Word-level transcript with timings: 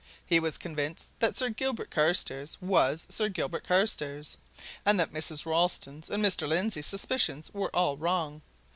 He 0.25 0.39
was 0.39 0.57
convinced 0.57 1.11
that 1.19 1.37
Sir 1.37 1.49
Gilbert 1.51 1.91
Carstairs 1.91 2.57
was 2.59 3.05
Sir 3.07 3.29
Gilbert 3.29 3.63
Carstairs, 3.67 4.35
and 4.83 4.99
that 4.99 5.13
Mrs. 5.13 5.45
Ralston's 5.45 6.09
and 6.09 6.25
Mr. 6.25 6.47
Lindsey's 6.47 6.87
suspicions 6.87 7.53
were 7.53 7.69
all 7.75 7.97
wrong. 7.97 8.41